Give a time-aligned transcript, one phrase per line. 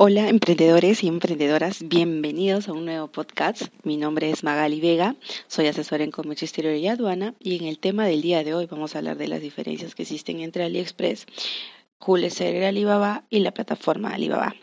[0.00, 3.62] Hola emprendedores y emprendedoras, bienvenidos a un nuevo podcast.
[3.82, 5.16] Mi nombre es Magali Vega,
[5.48, 8.66] soy asesora en comercio exterior y aduana y en el tema del día de hoy
[8.66, 11.26] vamos a hablar de las diferencias que existen entre AliExpress,
[11.98, 14.54] Jules Seller Alibaba y la plataforma Alibaba.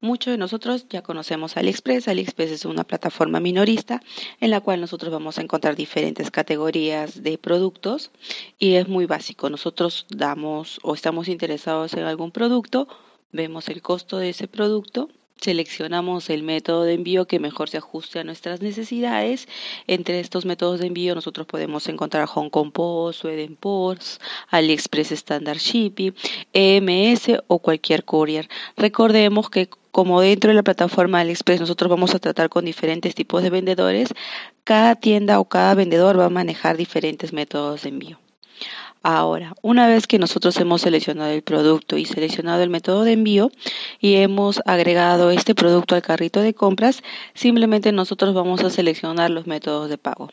[0.00, 2.06] Muchos de nosotros ya conocemos AliExpress.
[2.06, 4.00] AliExpress es una plataforma minorista
[4.38, 8.12] en la cual nosotros vamos a encontrar diferentes categorías de productos
[8.56, 9.50] y es muy básico.
[9.50, 12.86] Nosotros damos o estamos interesados en algún producto
[13.32, 15.08] Vemos el costo de ese producto,
[15.40, 19.48] seleccionamos el método de envío que mejor se ajuste a nuestras necesidades.
[19.86, 25.58] Entre estos métodos de envío nosotros podemos encontrar Hong Kong Post, Sweden Post, AliExpress Standard
[25.58, 26.14] Shipping,
[26.52, 28.48] EMS o cualquier courier.
[28.76, 33.42] Recordemos que como dentro de la plataforma AliExpress nosotros vamos a tratar con diferentes tipos
[33.42, 34.14] de vendedores,
[34.64, 38.25] cada tienda o cada vendedor va a manejar diferentes métodos de envío.
[39.02, 43.52] Ahora, una vez que nosotros hemos seleccionado el producto y seleccionado el método de envío
[44.00, 49.46] y hemos agregado este producto al carrito de compras, simplemente nosotros vamos a seleccionar los
[49.46, 50.30] métodos de pago.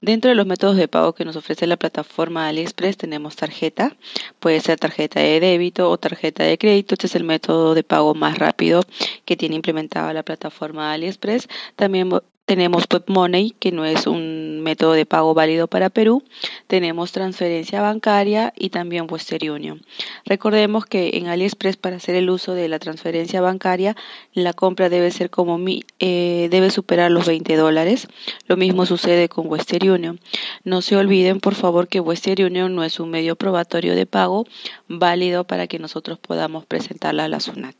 [0.00, 3.96] Dentro de los métodos de pago que nos ofrece la plataforma AliExpress tenemos tarjeta,
[4.38, 6.94] puede ser tarjeta de débito o tarjeta de crédito.
[6.94, 8.82] Este es el método de pago más rápido
[9.24, 11.48] que tiene implementada la plataforma AliExpress.
[11.74, 12.10] También
[12.46, 16.22] tenemos Pep Money, que no es un método de pago válido para Perú.
[16.66, 19.82] Tenemos transferencia bancaria y también Western Union.
[20.26, 23.96] Recordemos que en AliExpress para hacer el uso de la transferencia bancaria,
[24.32, 25.58] la compra debe ser como
[26.00, 28.08] eh, debe superar los 20 dólares.
[28.46, 30.20] Lo mismo sucede con Western Union.
[30.64, 34.46] No se olviden, por favor, que Western Union no es un medio probatorio de pago
[34.88, 37.74] válido para que nosotros podamos presentarla a la SUNAT.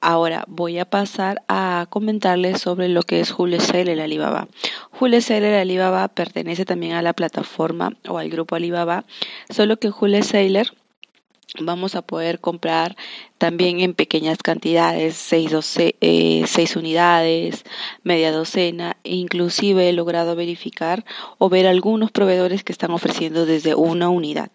[0.00, 3.30] Ahora voy a pasar a comentarles sobre lo que es
[3.84, 4.48] Seller Alibaba.
[5.60, 9.04] Alibaba pertenece también a la plataforma o al grupo Alibaba,
[9.50, 10.72] solo que Jules Seller
[11.60, 12.96] vamos a poder comprar
[13.38, 15.52] también en pequeñas cantidades, 6
[16.00, 17.64] eh, seis unidades,
[18.02, 21.04] media docena, inclusive he logrado verificar
[21.38, 24.50] o ver algunos proveedores que están ofreciendo desde una unidad.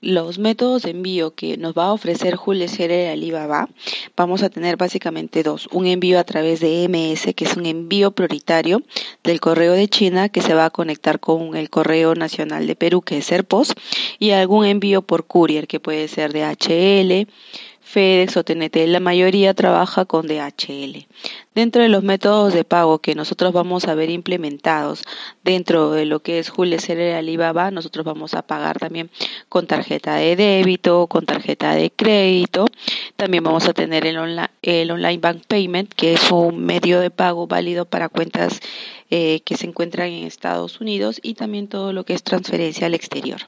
[0.00, 3.68] Los métodos de envío que nos va a ofrecer Jules Scherer Alibaba,
[4.16, 5.68] vamos a tener básicamente dos.
[5.72, 8.82] Un envío a través de MS, que es un envío prioritario
[9.24, 13.02] del correo de China que se va a conectar con el correo nacional de Perú,
[13.02, 13.74] que es Serpos,
[14.20, 17.28] y algún envío por courier, que puede ser de HL,
[17.88, 21.06] FedEx o TNT, la mayoría trabaja con DHL.
[21.54, 25.04] Dentro de los métodos de pago que nosotros vamos a ver implementados
[25.42, 29.08] dentro de lo que es Jules Seller Alibaba, nosotros vamos a pagar también
[29.48, 32.66] con tarjeta de débito, con tarjeta de crédito.
[33.16, 37.10] También vamos a tener el, online, el online bank payment, que es un medio de
[37.10, 38.60] pago válido para cuentas
[39.08, 42.92] eh, que se encuentran en Estados Unidos y también todo lo que es transferencia al
[42.92, 43.40] exterior.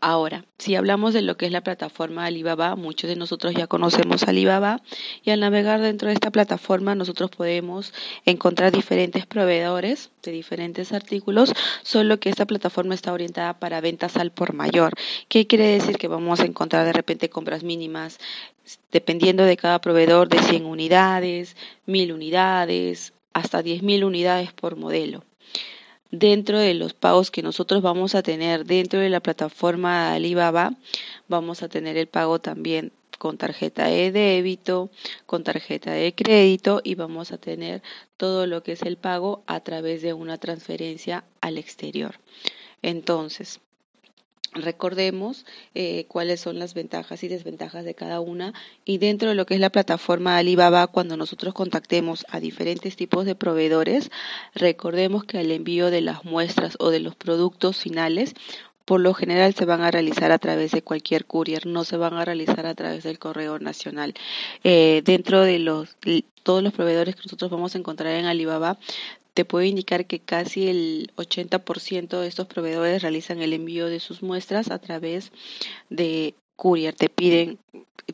[0.00, 4.22] Ahora, si hablamos de lo que es la plataforma Alibaba, muchos de nosotros ya conocemos
[4.22, 4.80] Alibaba
[5.24, 7.92] y al navegar dentro de esta plataforma nosotros podemos
[8.24, 14.30] encontrar diferentes proveedores de diferentes artículos, solo que esta plataforma está orientada para ventas al
[14.30, 14.92] por mayor.
[15.28, 15.98] ¿Qué quiere decir?
[15.98, 18.18] Que vamos a encontrar de repente compras mínimas
[18.92, 21.56] dependiendo de cada proveedor de 100 unidades,
[21.86, 25.24] 1000 unidades, hasta 10.000 unidades por modelo
[26.10, 30.72] dentro de los pagos que nosotros vamos a tener dentro de la plataforma Alibaba,
[31.28, 34.90] vamos a tener el pago también con tarjeta de débito,
[35.26, 37.82] con tarjeta de crédito y vamos a tener
[38.16, 42.14] todo lo que es el pago a través de una transferencia al exterior.
[42.80, 43.60] Entonces,
[44.62, 48.54] recordemos eh, cuáles son las ventajas y desventajas de cada una
[48.84, 53.24] y dentro de lo que es la plataforma Alibaba cuando nosotros contactemos a diferentes tipos
[53.24, 54.10] de proveedores
[54.54, 58.34] recordemos que el envío de las muestras o de los productos finales
[58.88, 62.14] por lo general se van a realizar a través de cualquier courier, no se van
[62.14, 64.14] a realizar a través del correo nacional.
[64.64, 65.98] Eh, dentro de los
[66.42, 68.78] todos los proveedores que nosotros vamos a encontrar en Alibaba
[69.38, 74.20] te puedo indicar que casi el 80% de estos proveedores realizan el envío de sus
[74.20, 75.30] muestras a través
[75.90, 76.92] de courier.
[76.92, 77.56] Te piden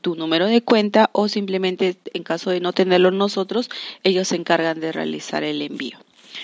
[0.03, 3.71] tu número de cuenta o simplemente en caso de no tenerlo nosotros,
[4.03, 5.97] ellos se encargan de realizar el envío.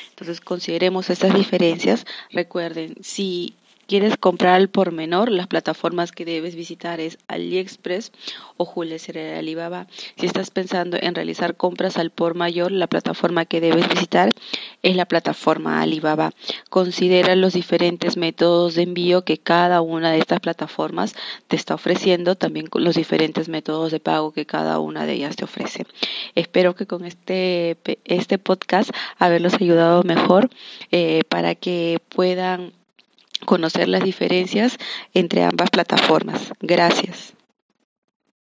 [0.09, 2.07] Entonces consideremos estas diferencias.
[2.31, 3.53] Recuerden, si
[3.91, 8.13] quieres comprar al por menor, las plataformas que debes visitar es AliExpress
[8.57, 9.89] o Jules Alibaba.
[10.17, 14.31] Si estás pensando en realizar compras al por mayor, la plataforma que debes visitar
[14.83, 16.31] es la plataforma Alibaba.
[16.69, 21.17] Considera los diferentes métodos de envío que cada una de estas plataformas
[21.49, 25.43] te está ofreciendo, también los diferentes métodos de pago que cada una de ellas te
[25.43, 25.85] ofrece.
[26.37, 30.49] Espero que con este, este podcast haberlos ayudado mejor
[30.93, 32.73] eh, para que puedan
[33.45, 34.79] conocer las diferencias
[35.15, 36.53] entre ambas plataformas.
[36.61, 37.35] Gracias.